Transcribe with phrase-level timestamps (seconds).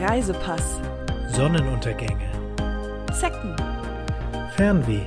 [0.00, 0.80] Reisepass,
[1.28, 2.28] Sonnenuntergänge,
[3.12, 3.54] Zecken,
[4.56, 5.06] Fernweh,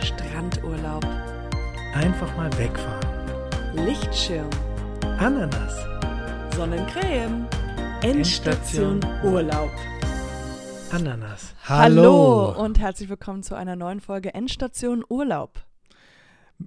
[0.00, 1.04] Strandurlaub,
[1.92, 4.48] einfach mal wegfahren, Lichtschirm,
[5.18, 5.74] Ananas,
[6.54, 7.48] Sonnencreme,
[8.02, 9.00] Endstation.
[9.24, 9.70] Urlaub.
[10.92, 11.54] Ananas.
[11.64, 15.64] Hallo und herzlich willkommen zu einer neuen Folge Endstation Urlaub.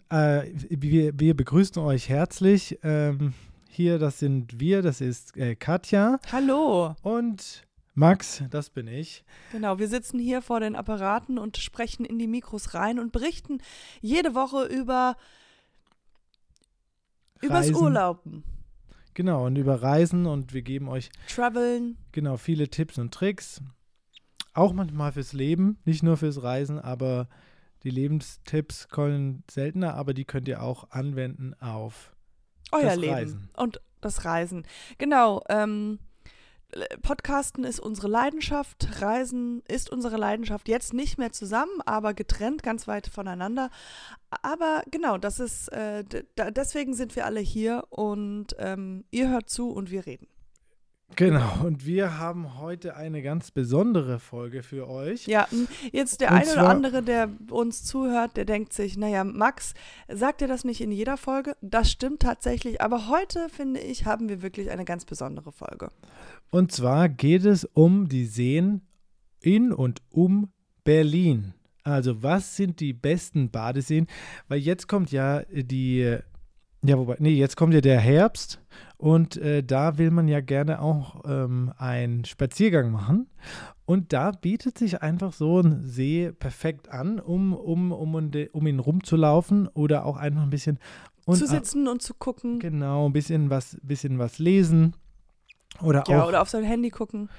[0.10, 2.80] Äh, wir, wir begrüßen euch herzlich.
[2.84, 3.34] Ähm,
[3.74, 6.96] hier, das sind wir, das ist äh, Katja Hallo.
[7.02, 7.64] und
[7.94, 9.24] Max, das bin ich.
[9.52, 13.62] Genau, wir sitzen hier vor den Apparaten und sprechen in die Mikros rein und berichten
[14.00, 15.16] jede Woche über
[17.42, 17.76] übers Reisen.
[17.76, 18.44] Urlauben,
[19.14, 21.98] Genau, und über Reisen und wir geben euch Traveln.
[22.14, 23.62] genau viele Tipps und Tricks.
[24.54, 27.28] Auch manchmal fürs Leben, nicht nur fürs Reisen, aber
[27.84, 32.16] die Lebenstipps kommen seltener, aber die könnt ihr auch anwenden auf
[32.72, 33.50] Euer Das Leben Reisen.
[33.58, 34.66] und das Reisen.
[34.98, 35.42] Genau.
[35.50, 36.00] Ähm,
[37.02, 40.70] Podcasten ist unsere Leidenschaft, Reisen ist unsere Leidenschaft.
[40.70, 43.70] Jetzt nicht mehr zusammen, aber getrennt, ganz weit voneinander.
[44.42, 46.06] Aber genau, das ist, äh,
[46.38, 50.28] deswegen sind wir alle hier und ähm, ihr hört zu und wir reden.
[51.16, 55.28] Genau, und wir haben heute eine ganz besondere Folge für euch.
[55.28, 55.48] Ja,
[55.92, 59.74] jetzt der Und eine oder andere, der uns zuhört, der denkt sich, naja, Max,
[60.08, 61.56] sagt er das nicht in jeder Folge?
[61.62, 65.90] Das stimmt tatsächlich, aber heute, finde ich, haben wir wirklich eine ganz besondere Folge.
[66.50, 68.82] Und zwar geht es um die Seen
[69.42, 70.52] in und um
[70.84, 71.54] Berlin.
[71.84, 74.08] Also, was sind die besten Badeseen?
[74.48, 76.18] Weil jetzt kommt ja die,
[76.84, 78.60] ja, wobei, nee, jetzt kommt ja der Herbst
[78.98, 83.28] und äh, da will man ja gerne auch ähm, einen Spaziergang machen.
[83.86, 88.80] Und da bietet sich einfach so ein See perfekt an, um, um, um, um ihn
[88.80, 90.80] rumzulaufen oder auch einfach ein bisschen
[91.26, 92.60] und, zu sitzen und zu gucken.
[92.60, 94.96] Genau, ein bisschen was, bisschen was lesen.
[95.82, 97.30] Oder Ja, auch oder auf sein Handy gucken.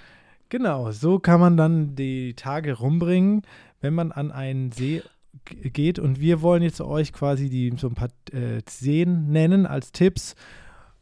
[0.49, 3.43] Genau, so kann man dann die Tage rumbringen,
[3.81, 5.03] wenn man an einen See
[5.45, 5.99] geht.
[5.99, 10.35] Und wir wollen jetzt euch quasi die, so ein paar äh, Seen nennen als Tipps,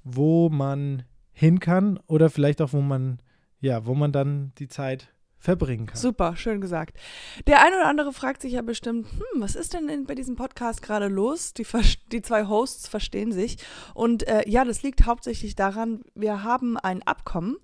[0.04, 3.18] wo man hin kann oder vielleicht auch, wo man,
[3.60, 5.96] ja, wo man dann die Zeit verbringen kann.
[5.96, 6.98] Super, schön gesagt.
[7.46, 10.36] Der eine oder andere fragt sich ja bestimmt, hm, was ist denn in, bei diesem
[10.36, 11.54] Podcast gerade los?
[11.54, 11.66] Die,
[12.12, 13.56] die zwei Hosts verstehen sich.
[13.94, 17.56] Und äh, ja, das liegt hauptsächlich daran, wir haben ein Abkommen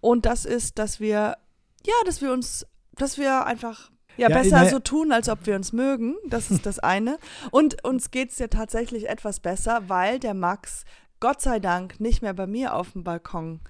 [0.00, 1.36] und das ist, dass wir,
[1.86, 5.56] ja, dass wir uns, dass wir einfach ja, Ja, besser so tun, als ob wir
[5.56, 6.16] uns mögen.
[6.28, 7.18] Das ist das eine.
[7.50, 10.84] Und uns geht es ja tatsächlich etwas besser, weil der Max,
[11.20, 13.60] Gott sei Dank, nicht mehr bei mir auf dem Balkon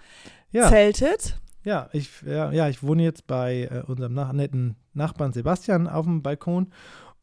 [0.50, 1.38] Ja, zeltet.
[1.64, 6.04] ja, ich, ja, ja, ich wohne jetzt bei äh, unserem nach netten Nachbarn Sebastian auf
[6.06, 6.72] dem Balkon.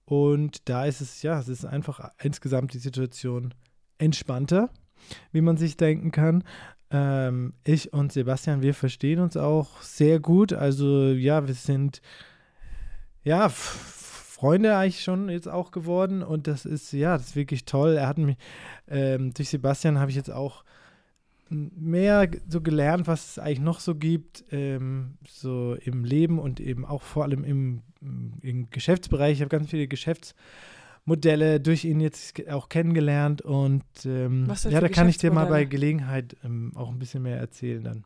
[0.05, 3.53] Und da ist es, ja, es ist einfach insgesamt die Situation
[3.97, 4.69] entspannter,
[5.31, 6.43] wie man sich denken kann.
[6.91, 10.53] Ähm, ich und Sebastian, wir verstehen uns auch sehr gut.
[10.53, 12.01] Also ja, wir sind
[13.25, 17.95] ja Freunde eigentlich schon jetzt auch geworden und das ist ja, das ist wirklich toll.
[17.95, 18.37] Er hat mich
[18.87, 20.63] ähm, durch Sebastian habe ich jetzt auch
[21.49, 26.85] mehr so gelernt, was es eigentlich noch so gibt, ähm, so im Leben und eben
[26.85, 27.81] auch vor allem im,
[28.41, 29.33] im Geschäftsbereich.
[29.33, 35.09] Ich habe ganz viele Geschäftsmodelle durch ihn jetzt auch kennengelernt und ähm, ja, da kann
[35.09, 35.65] ich dir mal bei?
[35.65, 38.05] Gelegenheit ähm, auch ein bisschen mehr erzählen dann.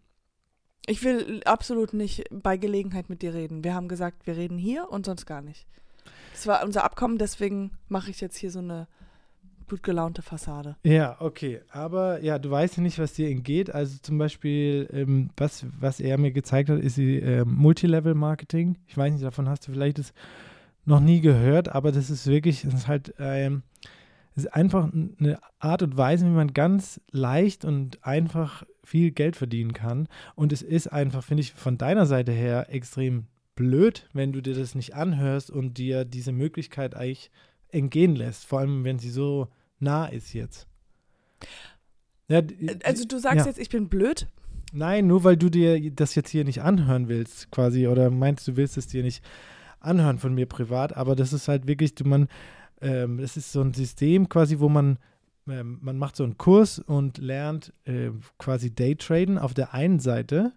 [0.89, 3.63] Ich will absolut nicht bei Gelegenheit mit dir reden.
[3.63, 5.67] Wir haben gesagt, wir reden hier und sonst gar nicht.
[6.33, 8.87] Das war unser Abkommen, deswegen mache ich jetzt hier so eine
[9.69, 10.77] gut gelaunte Fassade.
[10.81, 11.61] Ja, okay.
[11.69, 13.69] Aber ja, du weißt ja nicht, was dir entgeht.
[13.69, 18.77] Also zum Beispiel, ähm, was, was er mir gezeigt hat, ist die ähm, Multilevel-Marketing.
[18.87, 20.11] Ich weiß nicht, davon hast du vielleicht das
[20.85, 23.61] noch nie gehört, aber das ist wirklich, das ist halt, ähm,
[24.39, 29.35] das ist einfach eine Art und Weise, wie man ganz leicht und einfach viel Geld
[29.35, 30.07] verdienen kann.
[30.35, 34.55] Und es ist einfach, finde ich, von deiner Seite her extrem blöd, wenn du dir
[34.55, 37.29] das nicht anhörst und dir diese Möglichkeit eigentlich
[37.69, 38.45] entgehen lässt.
[38.45, 39.47] Vor allem, wenn sie so
[39.79, 40.67] nah ist jetzt.
[42.27, 43.45] Ja, d- Also du sagst ja.
[43.45, 44.27] jetzt, ich bin blöd?
[44.71, 48.55] Nein, nur weil du dir das jetzt hier nicht anhören willst, quasi, oder meinst, du
[48.55, 49.23] willst es dir nicht
[49.79, 52.27] anhören von mir privat, aber das ist halt wirklich, du, man,
[52.81, 54.97] ähm, das ist so ein System quasi, wo man,
[55.47, 60.53] ähm, man macht so einen Kurs und lernt äh, quasi Daytraden auf der einen Seite.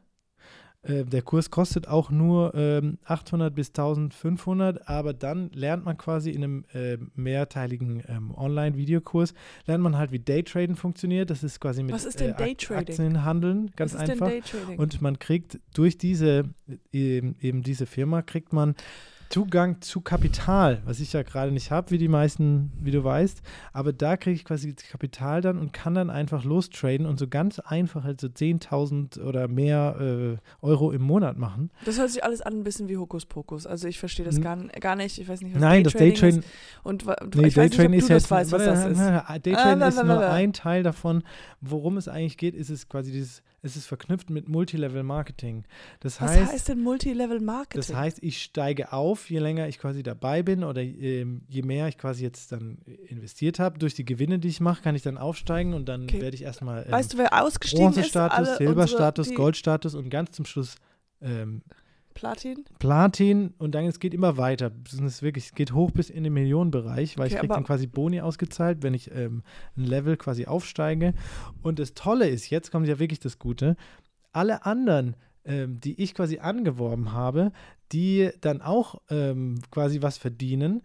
[0.84, 6.30] Äh, der Kurs kostet auch nur ähm, 800 bis 1500, aber dann lernt man quasi
[6.30, 9.32] in einem äh, mehrteiligen ähm, Online-Videokurs,
[9.66, 11.30] lernt man halt, wie Daytraden funktioniert.
[11.30, 12.88] Das ist quasi mit Was ist denn äh, Ak- Daytrading?
[12.88, 14.26] Aktien handeln, ganz Was ist einfach.
[14.28, 14.78] denn Daytrading?
[14.80, 16.44] Und man kriegt durch diese,
[16.90, 18.74] eben, eben diese Firma, kriegt man
[19.32, 23.40] Zugang zu Kapital, was ich ja gerade nicht habe, wie die meisten, wie du weißt.
[23.72, 27.58] Aber da kriege ich quasi Kapital dann und kann dann einfach lostraden und so ganz
[27.58, 31.70] einfach halt so 10.000 oder mehr äh, Euro im Monat machen.
[31.86, 33.66] Das hört sich alles an ein bisschen wie Hokuspokus.
[33.66, 35.18] Also ich verstehe das N- gar, gar nicht.
[35.18, 36.48] Ich weiß nicht, was Nein, das Daytrading Daytraden, ist.
[36.82, 38.98] Und nee, ich weiß nicht, ob Daytraden du ist das jetzt, weißt, was das ist.
[39.46, 41.22] Daytraden Ah, ist nur ein Teil davon.
[41.62, 45.64] Worum es eigentlich geht, ist es quasi dieses, es ist verknüpft mit Multilevel Marketing.
[46.00, 47.80] Das Was heißt, heißt denn Multilevel Marketing?
[47.80, 51.86] Das heißt, ich steige auf, je länger ich quasi dabei bin oder ähm, je mehr
[51.86, 53.78] ich quasi jetzt dann investiert habe.
[53.78, 56.20] Durch die Gewinne, die ich mache, kann ich dann aufsteigen und dann Okay.
[56.20, 57.94] werde ich erstmal ähm, weißt du, wer ausgestiegen ist?
[57.94, 60.74] Bronzestatus, Silberstatus, Goldstatus und ganz zum Schluss
[61.20, 61.62] ähm,
[62.14, 62.64] Platin?
[62.78, 64.70] Platin und dann es geht immer weiter.
[64.86, 67.86] Es wirklich, es geht hoch bis in den Millionenbereich, weil Okay, ich kriege dann quasi
[67.86, 69.42] Boni ausgezahlt, wenn ich ähm,
[69.76, 71.14] ein Level quasi aufsteige.
[71.62, 73.76] Und das Tolle ist, jetzt kommt ja wirklich das Gute,
[74.32, 77.52] alle anderen, ähm, die ich quasi angeworben habe,
[77.92, 80.82] die dann auch ähm, quasi was verdienen,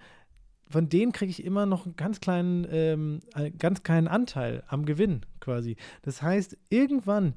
[0.69, 3.21] von denen kriege ich immer noch einen ganz kleinen, ähm,
[3.57, 5.77] ganz kleinen Anteil am Gewinn quasi.
[6.01, 7.35] Das heißt, irgendwann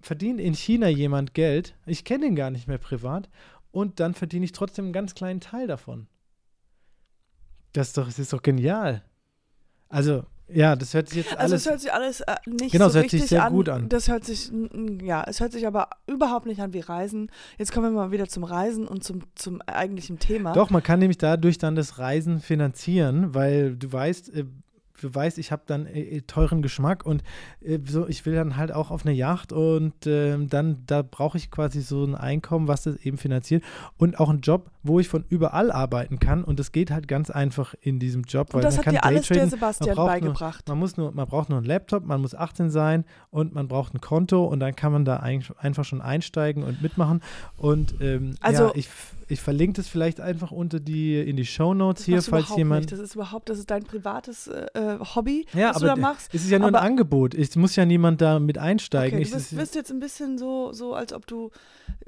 [0.00, 3.28] verdient in China jemand Geld, ich kenne ihn gar nicht mehr privat,
[3.72, 6.06] und dann verdiene ich trotzdem einen ganz kleinen Teil davon.
[7.72, 9.02] Das ist doch, das ist doch genial.
[9.88, 11.62] Also, ja, das hört sich jetzt Also alles.
[11.62, 13.52] es hört sich alles äh, nicht Genau, so es hört sich sehr an.
[13.52, 13.88] gut an.
[13.88, 14.50] Das hört sich,
[15.02, 17.30] ja, es hört sich aber überhaupt nicht an wie Reisen.
[17.58, 20.52] Jetzt kommen wir mal wieder zum Reisen und zum, zum eigentlichen Thema.
[20.52, 24.32] Doch, man kann nämlich dadurch dann das Reisen finanzieren, weil du weißt,
[25.02, 27.22] äh, weißt, ich habe dann äh, teuren Geschmack und
[27.64, 31.38] äh, so, ich will dann halt auch auf eine Yacht und ähm, dann, da brauche
[31.38, 33.62] ich quasi so ein Einkommen, was das eben finanziert
[33.98, 37.30] und auch einen Job, wo ich von überall arbeiten kann und das geht halt ganz
[37.30, 40.06] einfach in diesem Job, weil und das man hat kann dir alles der Sebastian nur-
[40.06, 40.68] beigebracht.
[40.68, 43.94] man muss nur, man braucht nur einen Laptop, man muss 18 sein und man braucht
[43.94, 47.20] ein Konto und dann kann man da ein, einfach schon einsteigen und mitmachen.
[47.56, 48.88] Und ähm, Also- ja, ich,
[49.28, 52.82] ich verlinke das vielleicht einfach unter die in die Show Notes Das hier, falls jemand.
[52.82, 52.92] nicht.
[52.92, 55.96] Das ist überhaupt, das ist dein privates äh, äh, Hobby, Ja, was aber du da
[55.96, 56.34] machst.
[56.34, 57.34] es ist ja nur aber- ein Angebot.
[57.34, 59.18] Es muss ja niemand da mit einsteigen.
[59.18, 61.50] Okay, Ich, du bist, wirst jetzt ein bisschen so, so als ob du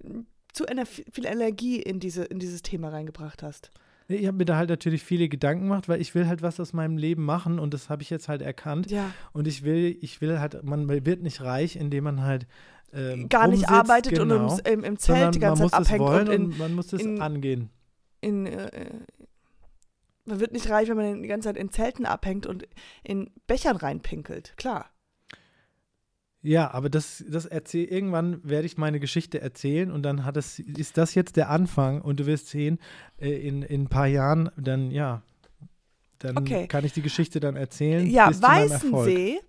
[0.05, 0.09] äh,
[0.53, 0.65] zu
[1.13, 3.71] viel Energie in, diese, in dieses Thema reingebracht hast.
[4.09, 6.73] ich habe mir da halt natürlich viele Gedanken gemacht, weil ich will halt was aus
[6.73, 8.91] meinem Leben machen und das habe ich jetzt halt erkannt.
[8.91, 12.47] Ja, Und ich will, ich will halt, man wird nicht reich, indem man halt
[12.93, 16.29] ähm, gar nicht rumsitzt, arbeitet genau, und im, im, Zelt die ganze Zeit abhängt und
[16.29, 17.71] in, und man muss es in- angehen.
[18.21, 18.91] in äh,
[20.25, 22.69] man wird nicht reich, wenn man die ganze Zeit in Zelten abhängt und
[23.03, 24.55] in Bechern reinpinkelt.
[24.57, 24.91] Klar.
[26.43, 30.59] Ja, aber das, das erzähl, irgendwann werde ich meine Geschichte erzählen und dann hat es,
[30.61, 32.79] ist das jetzt der Anfang und du wirst sehen,
[33.19, 35.23] äh, in, in ein paar Jahren, dann ja,
[36.19, 36.67] dann Okay.
[36.69, 38.07] kann ich die Geschichte dann erzählen.
[38.07, 38.31] Ja.
[38.31, 39.41] Weißensee.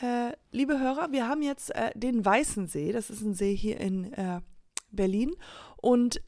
[0.00, 2.92] Äh, liebe Hörer, wir haben jetzt äh, den Weißensee.
[2.92, 4.40] Das ist ein See hier in äh,
[4.90, 5.34] Berlin.
[5.76, 6.22] Und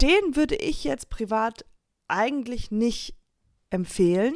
[0.00, 1.64] den würde ich jetzt privat
[2.08, 3.14] eigentlich nicht
[3.70, 4.34] empfehlen.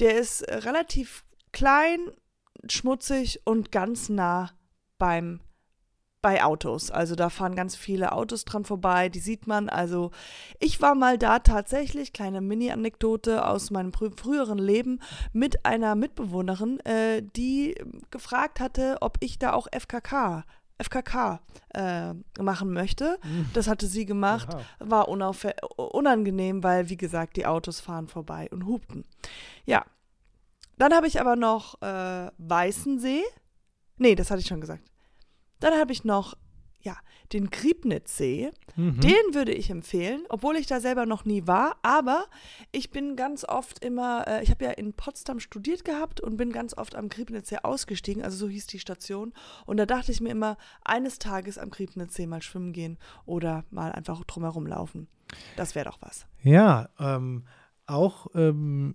[0.00, 2.00] Der ist relativ klein,
[2.68, 4.50] schmutzig und ganz nah
[4.98, 5.40] beim
[6.20, 6.90] bei Autos.
[6.90, 9.68] Also da fahren ganz viele Autos dran vorbei, die sieht man.
[9.68, 10.10] Also
[10.58, 15.00] ich war mal da tatsächlich, kleine Mini-Anekdote aus meinem frü- früheren Leben,
[15.32, 17.74] mit einer Mitbewohnerin, äh, die
[18.10, 20.44] gefragt hatte, ob ich da auch FKK,
[20.80, 21.40] FKK
[21.74, 23.18] äh, machen möchte.
[23.24, 23.50] Mhm.
[23.52, 24.62] Das hatte sie gemacht Wow.
[24.78, 25.08] war
[25.76, 29.04] unangenehm, weil, wie gesagt, die Autos fahren vorbei und hupten.
[29.66, 29.84] Ja.
[30.78, 33.22] Dann habe ich aber noch äh, Weißensee.
[33.96, 34.84] Nee, das hatte ich schon gesagt.
[35.60, 36.34] Dann habe ich noch,
[36.80, 36.96] ja,
[37.32, 38.50] den Griebnitzsee.
[38.76, 39.00] Mhm.
[39.00, 41.76] Den würde ich empfehlen, obwohl ich da selber noch nie war.
[41.82, 42.26] Aber
[42.72, 46.52] ich bin ganz oft immer, äh, ich habe ja in Potsdam studiert gehabt und bin
[46.52, 48.22] ganz oft am Griebnitzsee ausgestiegen.
[48.22, 49.32] Also so hieß die Station.
[49.66, 53.92] Und da dachte ich mir immer, eines Tages am Griebnitzsee mal schwimmen gehen oder mal
[53.92, 55.08] einfach drumherum laufen.
[55.56, 56.26] Das wäre doch was.
[56.42, 57.46] Ja, ähm,
[57.86, 58.94] auch ähm,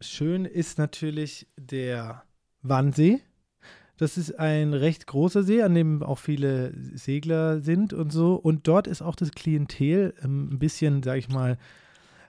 [0.00, 2.24] schön ist natürlich der
[2.62, 3.20] Wannsee.
[4.00, 8.34] Das ist ein recht großer See, an dem auch viele Segler sind und so.
[8.34, 11.58] Und dort ist auch das Klientel ähm, ein bisschen, sag ich mal,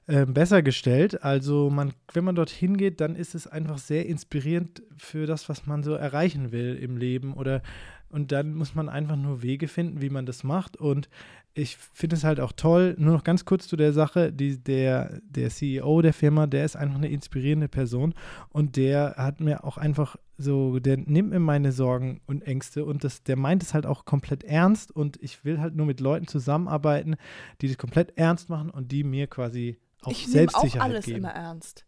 [0.10, 1.24] ähm, besser gestellt.
[1.24, 5.66] Also man, wenn man dorthin geht, dann ist es einfach sehr inspirierend für das, was
[5.66, 7.36] man so erreichen will im Leben.
[7.36, 7.62] Oder
[8.10, 10.76] und dann muss man einfach nur Wege finden, wie man das macht.
[10.76, 11.08] Und
[11.54, 15.20] ich finde es halt auch toll, nur noch ganz kurz zu der Sache, die, der,
[15.24, 18.14] der CEO der Firma, der ist einfach eine inspirierende Person
[18.50, 23.04] und der hat mir auch einfach so, der nimmt mir meine Sorgen und Ängste und
[23.04, 26.28] das, der meint es halt auch komplett ernst und ich will halt nur mit Leuten
[26.28, 27.16] zusammenarbeiten,
[27.62, 31.20] die das komplett ernst machen und die mir quasi auch ich nehme auch alles geben.
[31.20, 31.86] immer ernst.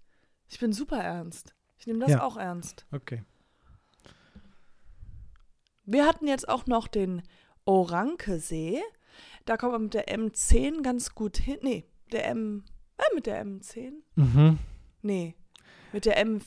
[0.47, 1.55] Ich bin super ernst.
[1.77, 2.21] Ich nehme das Ja.
[2.23, 2.85] auch ernst.
[2.91, 3.23] Okay.
[5.85, 7.23] Wir hatten jetzt auch noch den
[7.65, 8.81] Orankesee.
[9.45, 11.57] Da kommt man mit der M10 ganz gut hin.
[11.61, 12.63] Nee, der M,
[12.97, 13.91] äh, mit der M10?
[14.15, 14.57] Mhm.
[15.01, 15.35] Nee,
[15.91, 16.41] mit der M,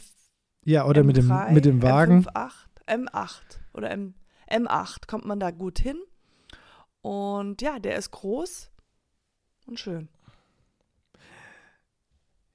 [0.64, 2.26] Ja, oder mit dem, M3, mit dem Wagen.
[2.26, 2.52] M58,
[2.86, 3.40] M8
[3.74, 4.14] oder M,
[4.50, 5.98] M8 kommt man da gut hin.
[7.02, 8.70] Und ja, der ist groß
[9.66, 10.08] und schön.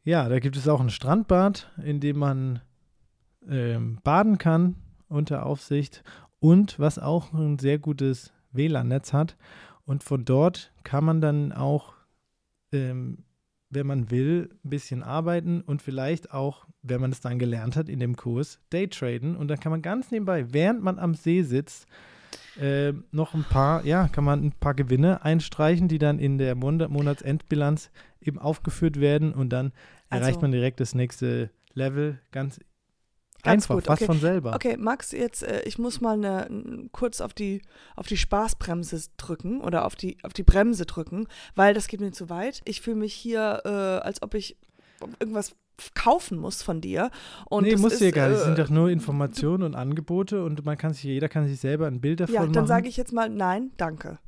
[0.03, 2.61] Ja, da gibt es auch ein Strandbad, in dem man
[3.47, 4.75] ähm, baden kann
[5.07, 6.03] unter Aufsicht
[6.39, 9.37] und was auch ein sehr gutes WLAN-Netz hat.
[9.91, 11.91] Und von dort kann man dann auch,
[12.71, 13.25] ähm,
[13.69, 17.89] wenn man will, ein bisschen arbeiten und vielleicht auch, wenn man es dann gelernt hat
[17.89, 19.35] in dem Kurs, Daytraden.
[19.35, 21.87] Und dann kann man ganz nebenbei, während man am See sitzt,
[22.57, 26.55] äh, noch ein paar, ja, kann man ein paar Gewinne einstreichen, die dann in der
[26.55, 29.73] Monat Monatsendbilanz eben aufgeführt werden und dann
[30.09, 32.61] Also- erreicht man direkt das nächste Level ganz,
[33.43, 34.05] Ganz einfach, gut, fast okay.
[34.07, 34.55] von selber.
[34.55, 37.61] Okay, Max, jetzt, äh, ich muss mal ne, kurz auf die,
[37.95, 42.11] auf die Spaßbremse drücken oder auf die, auf die Bremse drücken, weil das geht mir
[42.11, 42.61] zu weit.
[42.65, 44.57] Ich fühle mich hier, äh, als ob ich
[45.19, 45.55] irgendwas
[45.95, 47.09] kaufen muss von dir.
[47.49, 48.31] Und nee, muss dir egal.
[48.31, 51.59] Das äh, sind doch nur Informationen und Angebote und man kann sich, jeder kann sich
[51.59, 52.53] selber ein Bild davon Ja, machen.
[52.53, 54.19] dann sage ich jetzt mal nein, danke.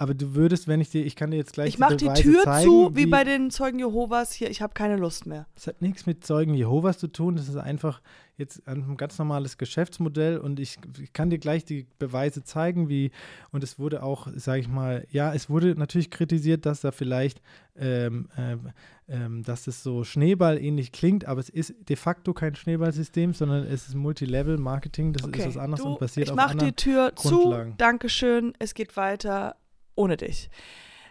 [0.00, 2.42] Aber du würdest, wenn ich dir, ich kann dir jetzt gleich Ich mache die Tür
[2.42, 4.32] zeigen, zu, wie bei den Zeugen Jehovas.
[4.32, 5.46] Hier, ich habe keine Lust mehr.
[5.54, 7.36] Das hat nichts mit Zeugen Jehovas zu tun.
[7.36, 8.00] Das ist einfach
[8.38, 13.10] jetzt ein ganz normales Geschäftsmodell und ich, ich kann dir gleich die Beweise zeigen, wie
[13.52, 17.42] und es wurde auch, sage ich mal, ja, es wurde natürlich kritisiert, dass da vielleicht,
[17.76, 18.70] ähm, ähm,
[19.06, 23.88] ähm, dass es so Schneeball-ähnlich klingt, aber es ist de facto kein Schneeballsystem, sondern es
[23.88, 25.12] ist Multilevel-Marketing.
[25.12, 26.70] Das ist was anderes du, und basiert ich auf mache anderen.
[26.70, 27.72] die Tür Grundlagen.
[27.72, 27.76] zu.
[27.76, 28.54] Dankeschön.
[28.58, 29.56] Es geht weiter
[30.00, 30.50] ohne dich.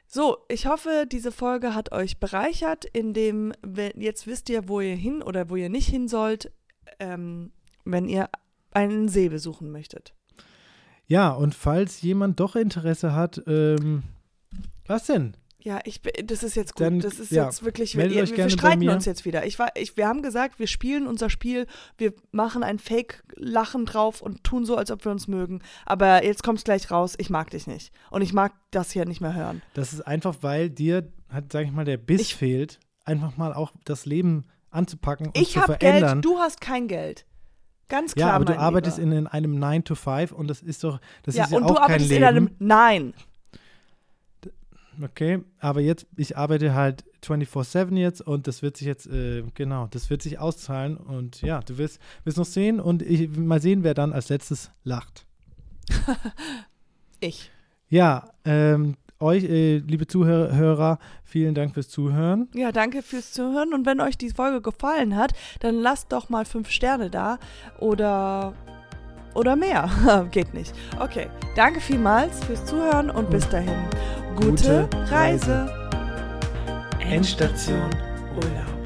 [0.07, 3.53] So, ich hoffe, diese Folge hat euch bereichert, indem
[3.95, 6.51] jetzt wisst ihr, wo ihr hin oder wo ihr nicht hin sollt,
[6.99, 7.51] ähm,
[7.85, 8.27] wenn ihr
[8.71, 10.15] einen See besuchen möchtet.
[11.05, 14.01] Ja, und falls jemand doch Interesse hat, ähm,
[14.87, 15.37] was denn?
[15.61, 16.85] Ja, ich, das ist jetzt gut.
[16.85, 17.97] Dann, das ist ja, jetzt wirklich.
[17.97, 19.45] Wir, wir, wir streiten uns jetzt wieder.
[19.45, 24.21] Ich, war, ich, wir haben gesagt, wir spielen unser Spiel, wir machen ein Fake-Lachen drauf
[24.21, 25.61] und tun so, als ob wir uns mögen.
[25.85, 27.91] Aber jetzt kommt es gleich raus, ich mag dich nicht.
[28.09, 29.61] Und ich mag das hier nicht mehr hören.
[29.73, 33.53] Das ist einfach, weil dir, hat, sag ich mal, der Biss Ich- fehlt, einfach mal
[33.53, 36.21] auch das Leben anzupacken und ich zu verändern.
[36.21, 37.25] Geld, du hast kein Geld.
[37.89, 38.29] Ganz klar.
[38.29, 41.35] ja, aber du arbeitest in, in einem 9 to 5 und das ist doch, das
[41.35, 42.21] ja, ist ja und auch du kein arbeitest Leben.
[42.21, 43.13] in einem Nein.
[45.01, 49.87] Okay, aber jetzt, ich arbeite halt 24-7 jetzt und das wird sich jetzt, äh, genau,
[49.87, 53.83] das wird sich auszahlen und ja, du wirst, wirst noch sehen und ich, mal sehen,
[53.83, 55.25] wer dann als letztes lacht.
[57.21, 57.51] Ich.
[57.89, 62.47] Ja, ähm, euch, äh, liebe Zuhörer, Hörer, vielen Dank fürs Zuhören.
[62.53, 63.73] Ja, danke fürs Zuhören.
[63.73, 67.37] Und wenn euch die Folge gefallen hat, dann lasst doch mal fünf Sterne da
[67.79, 68.53] oder
[69.39, 69.89] oder mehr.
[70.31, 70.73] Geht nicht.
[70.99, 71.27] Okay.
[71.55, 73.73] Danke vielmals fürs Zuhören und bis dahin.
[74.35, 74.87] Gute.
[75.09, 75.71] Reise.
[76.99, 77.89] Endstation
[78.35, 78.78] Urlaub.